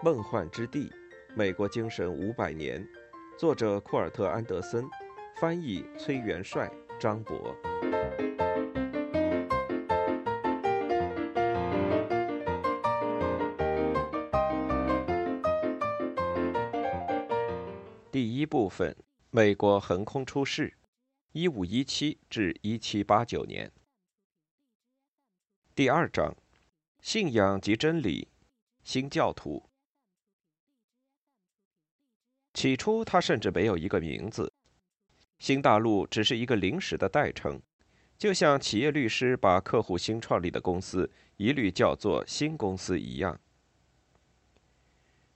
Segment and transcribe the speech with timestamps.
[0.00, 0.92] 梦幻之地，
[1.34, 2.86] 美国精神五百年，
[3.36, 4.88] 作者库尔特·安德森，
[5.40, 7.52] 翻译崔元帅、张博。
[18.12, 18.96] 第一部分：
[19.32, 20.72] 美国横空出世，
[21.32, 23.72] 一五一七至一七八九年。
[25.74, 26.36] 第二章：
[27.00, 28.28] 信仰及真理，
[28.84, 29.67] 新教徒。
[32.58, 34.52] 起初，他甚至没有一个名字，
[35.38, 37.62] 新大陆只是一个临时的代称，
[38.18, 43.38] 就像企业律师把客户新创立的公司一律叫做新公司一样。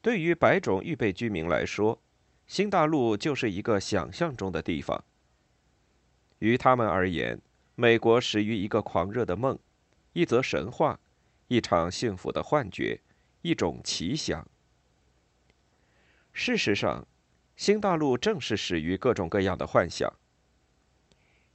[0.00, 2.00] 对于白种预备居民来说，
[2.46, 5.04] 新大陆就是一个想象中的地方。
[6.38, 7.38] 于他们而言，
[7.74, 9.58] 美国始于一个狂热的梦，
[10.14, 10.98] 一则神话，
[11.48, 12.98] 一场幸福的幻觉，
[13.42, 14.48] 一种奇想。
[16.32, 17.06] 事实上，
[17.60, 20.10] 新大陆正是始于各种各样的幻想。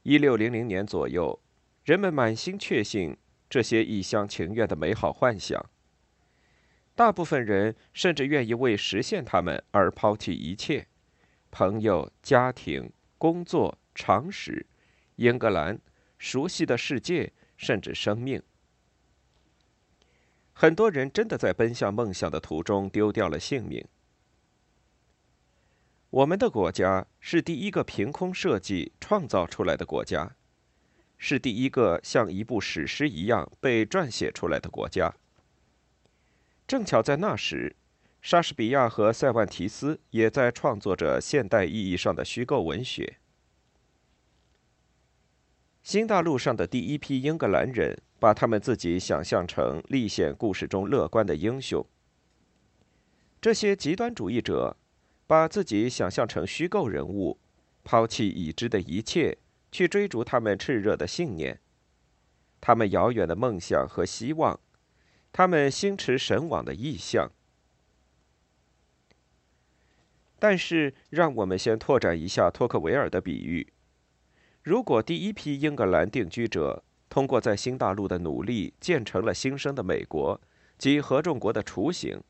[0.03, 1.42] 一六零零年左右，
[1.84, 3.17] 人们满心确信
[3.50, 5.66] 这些一厢情愿的美好幻想。
[6.94, 10.86] 大部分人甚至愿意为实现他们而抛弃一切：
[11.50, 14.64] 朋友、家庭、工作、常识、
[15.16, 15.80] 英格兰、
[16.19, 18.40] 熟悉的世界，甚至生命。
[20.53, 23.84] 很多人真的在奔向梦想的途中丢掉了性命。
[26.16, 30.34] 我们的国家是第一个凭空设计创造出来的国家，
[31.18, 35.14] 是第一个像一部史诗一样被撰写出来的国家。
[36.66, 37.76] 正巧在那时，
[38.22, 43.18] 莎士比亚和塞万提斯也在创作着现代意义上的虚构文学。
[45.84, 51.86] 新大陆上的第一批英格兰人把他们自己想象成历险故事中乐观的英雄。
[53.42, 54.78] 这些极端主义者。
[55.28, 57.40] 把自己想象成虚构人物，
[57.84, 59.38] 抛弃已知的一切，
[59.72, 61.59] 去追逐他们炽热的信念，
[62.62, 64.59] 他们遥远的梦想和希望，
[65.31, 67.31] 他们心驰神往的意象。
[70.38, 73.74] 但是，让我们先拓展一下托克维尔的比喻：
[74.62, 80.40] 如果第一批英格兰定居者通过在新大陆的努力建成了新生的美国
[80.78, 82.22] 及合众国的雏形，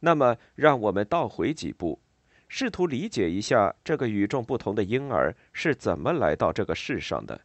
[0.00, 2.00] 那么，让我们倒回几步。
[2.56, 7.40] 试图理解一下这个与众不同的婴儿是怎么来到这个世上的。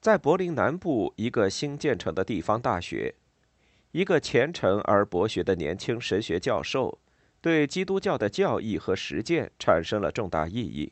[0.00, 3.14] 在柏林南部一个新建成的地方大学，
[3.92, 6.98] 一个虔诚而博学的年轻神学教授
[7.42, 10.90] 对基督教的教义和实践产生了重大意义。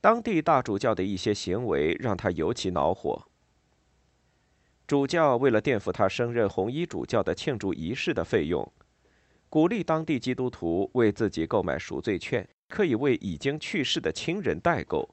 [0.00, 3.28] 当地大主教的一些行为让他尤其恼火。
[4.86, 8.70] 主教为了垫付他升任红衣主教的庆祝仪式的费用，
[9.48, 15.08] 鼓励当地基督徒为自己购买赎罪券，可以为已经去世的亲人代购，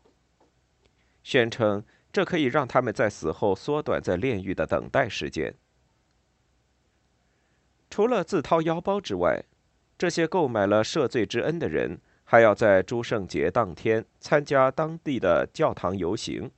[1.24, 1.81] 宣称
[2.12, 5.54] 这可以让他们在死后缩短在炼狱的等待时间。
[7.90, 9.42] 除了自掏腰包之外，
[9.98, 16.52] 这些购买了赦罪之恩的人还要在诸圣节当天参加当地的教堂游行，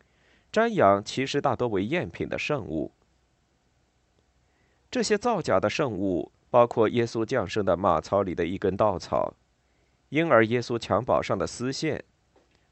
[0.51, 2.91] 瞻仰其实大多为赝品的圣物。
[4.93, 9.33] 这些造假的圣物包括耶稣降生的马槽里的一根稻草、
[10.09, 12.03] 婴儿耶稣襁褓上的丝线、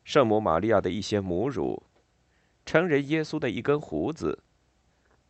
[0.03, 1.81] 圣母玛利亚的一些母乳、
[2.63, 4.37] 成人耶稣的一根胡子、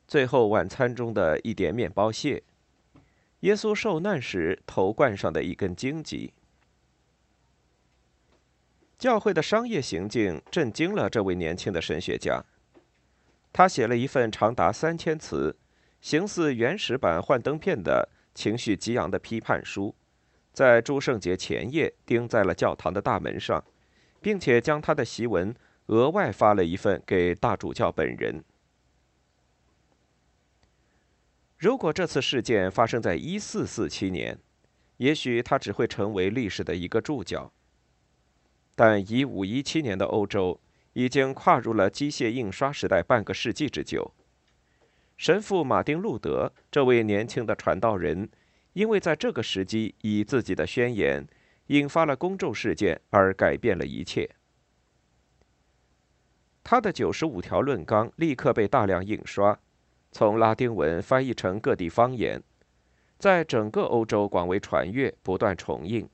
[0.06, 2.44] 最后晚餐中的一点面包屑、
[3.40, 6.34] 耶稣受难时头冠上的一根荆棘。
[9.00, 12.44] 教会的商业行径震惊了这位年轻的神学家，
[13.54, 15.56] 他写了一份长达三千词。
[16.02, 19.96] 形似原始版幻灯片的情绪激昂的批判书，
[20.52, 23.64] 在诸圣节前夜钉在了教堂的大门上，
[24.20, 28.44] 并且将他的檄文额外发了一份给大主教本人。
[31.58, 34.40] 如果这次事件发生在一四四七年，
[34.98, 37.54] 也许他只会成为历史的一个注脚。
[38.74, 40.60] 但一五一七年的欧洲
[40.94, 44.12] 已经跨入了机械印刷时代半个世纪之久。
[45.22, 48.28] 神父马丁·路德这位年轻的传道人，
[48.74, 51.28] 因为在这个时机以自己的宣言
[51.68, 54.28] 引发了公众事件而改变了一切。
[56.64, 59.60] 他的九十五条论纲立刻被大量印刷，
[60.12, 62.42] 从拉丁文翻译成各地方言，
[63.20, 66.10] 在整个欧洲广为传阅，不断重印。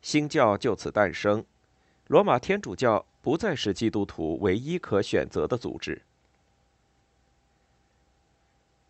[0.00, 1.44] 新教就此诞生，
[2.06, 6.00] 罗马天主教不再是基督徒唯一可选择的组织。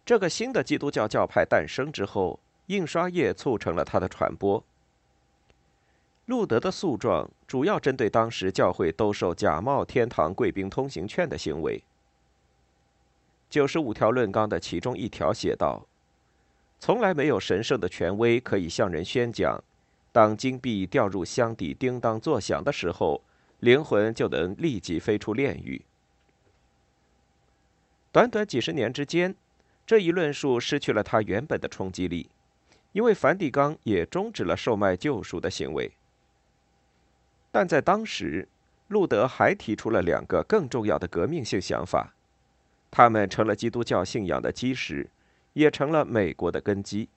[0.05, 4.63] 这个新的基督教教派诞生之后，印刷业促成了它的传播。
[6.27, 11.83] 路德的诉状主要针对当时教会兜售假冒天堂贵宾通行券的行为。
[13.51, 15.87] 九十五条论纲的其中一条写道
[16.81, 19.63] ：“从来没有神圣的权威可以向人宣讲，
[20.13, 23.23] 当金币掉入箱底叮当作响的时候，
[23.61, 25.81] 灵魂就能立即飞出炼狱。”
[28.11, 29.35] 短短几十年之间，
[29.87, 32.31] 这一论述失去了它原本的冲击力，
[32.93, 35.93] 因为梵蒂冈也终止了售卖救赎的行为。
[37.51, 38.49] 但在当时，
[38.89, 42.15] 路德还提出了两个更重要的革命性想法，
[42.91, 45.09] 他们成了基督教信仰的基石，
[45.53, 47.09] 也成了美国的根基。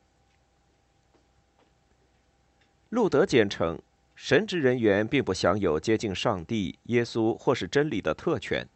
[2.90, 3.80] 路德坚称，
[4.16, 8.68] 神职人员并不享有接近上帝、耶稣或是真理的特权。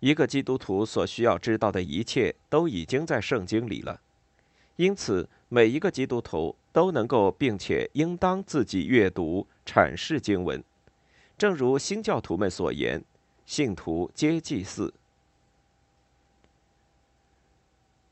[0.00, 4.00] 一个基督徒所需要知道的一切都已经在圣经里了，
[4.76, 9.46] 因此每一个基督徒都能够并且应当自己阅读。
[9.66, 10.64] 阐释经文，
[11.38, 13.04] 正如新教徒们所言，
[13.46, 14.92] 信徒皆祭祀。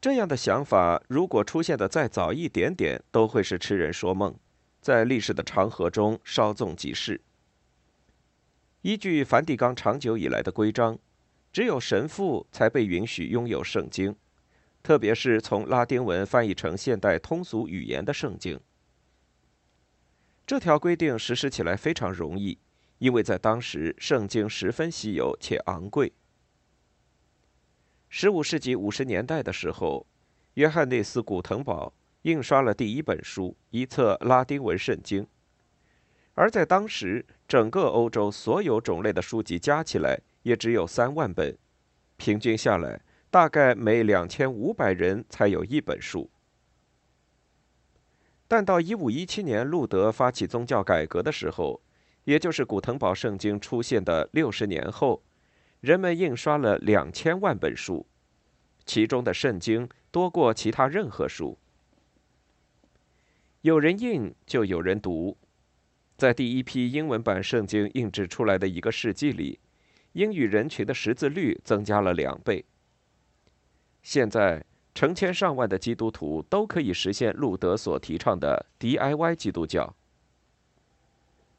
[0.00, 4.32] 这样的想法如果出现的再早一点点，都会是痴人说梦，
[4.80, 7.20] 在历史的长河中稍纵即逝。
[8.82, 10.96] 依据梵蒂冈长久以来的规章，
[11.52, 14.14] 只有神父才被允许拥有圣经，
[14.82, 18.60] 特别是从拉丁文翻译成现代通俗语言的圣经。
[20.46, 22.58] 这条规定实施起来非常容易，
[22.98, 26.12] 因为在当时圣经十分稀有且昂贵。
[28.08, 30.06] 十五世纪五十年代的时候，
[30.54, 31.92] 约翰内斯·古腾堡
[32.22, 35.26] 印刷了第一本书——一册拉丁文圣经。
[36.32, 41.56] 而在当时，整个欧洲所有种类的书籍加起来也只有三万本，
[42.16, 43.00] 平均下来，
[43.30, 46.30] 大概每两千五百人才有一本书。
[48.46, 51.82] 但到一五一七年，路德发起宗教改革的时候，
[52.24, 55.22] 也就是古腾堡圣经出现的六十年后，
[55.80, 58.06] 人们印刷了两千万本书，
[58.86, 61.58] 其中的圣经多过其他任何书。
[63.60, 65.36] 有人印，就有人读。
[66.16, 69.60] 在第一批英文版圣经印制出来的一个世纪里，
[70.12, 72.64] 英语人群的识字率增加了两倍。
[74.02, 74.64] 现在。
[74.94, 79.94] 成千上万的基督徒都可以实现路德所提倡的 DIY 基督教。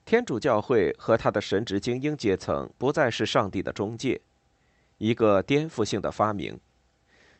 [0.03, 4.19] 天主教会和他的神职精英阶层不再是上帝的中介，
[4.97, 6.59] 一个颠覆性的发明。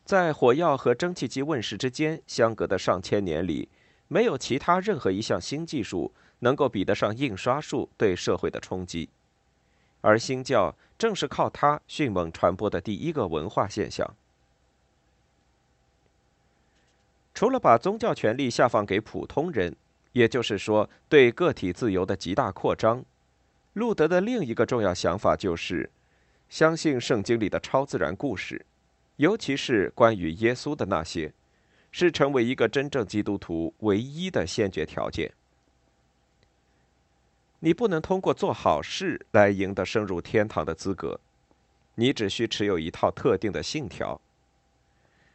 [0.02, 3.68] 在火药和蒸汽机问世之间相隔的上千年里，
[4.08, 9.10] 没有其他任何一项新技术能够比得上印刷术对社会的冲击，
[10.00, 14.14] 而新教正是靠它迅猛传播的第一个文化现象。
[17.32, 19.74] 除了把宗教权力下放给普通人，
[20.12, 23.04] 也就是说对个体自由的极大扩张，
[23.74, 25.88] 路德的另一个重要想法就是
[26.48, 28.66] 相信圣经里的超自然故事，
[29.16, 31.32] 尤其是关于耶稣的那些，
[31.92, 35.32] 是成为一个真正基督徒唯一的先决条件。
[37.60, 41.20] 你不能通过做好事来赢得升入天堂的资格，
[41.94, 44.20] 你只需持有一套特定的信条。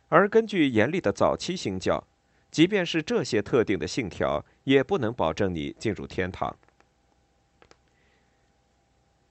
[0.10, 2.04] 而根据严厉的早期新教，
[2.50, 6.56] 即便是这些特定的信条，也不能保证你进入天堂。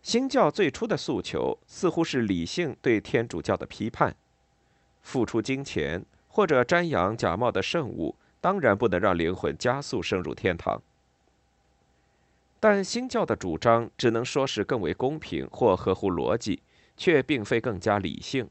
[0.03, 4.15] 新教最初的诉求似乎是理性对天主教的批判，
[5.03, 10.81] 付出金钱或者瞻仰假冒的圣物，当然不能让灵魂加速升入天堂。
[12.67, 16.63] 但新教的主张只能说是更为公平或合乎逻辑，
[16.97, 18.49] 却并非更加理性。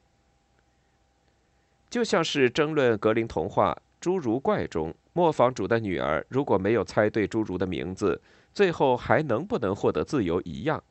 [1.90, 8.22] 就像是争论格林童话《侏儒怪》中磨坊主的女儿如果没有猜对侏儒的名字，
[8.54, 10.84] 最后还能不能获得自由一样。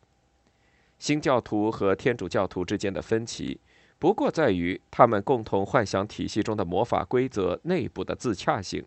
[0.99, 3.61] 新教徒和天主教徒之间的分歧，
[4.01, 8.85] 不过在于他们共同幻想体系中的魔法规则内部的自洽性。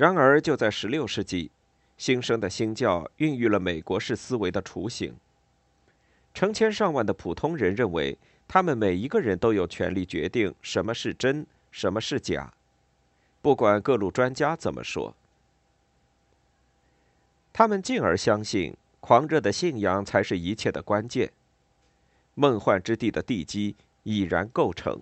[0.00, 1.50] 然而，就在16世纪，
[1.98, 5.14] 新生的新教孕育了美国式思维的雏形。
[6.32, 8.16] 成千上万的普通人认为。
[8.52, 12.52] 他们每一个人都有权利决定什么是真，什么是假，
[13.40, 15.14] 不管各路专家怎么说。
[17.52, 21.30] 他们进而相信，狂热的信仰才是一切的关键。
[22.34, 25.00] 梦幻之地的地基已然构成。